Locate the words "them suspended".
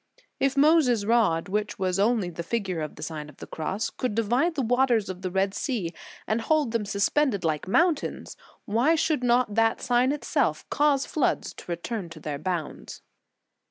6.71-7.43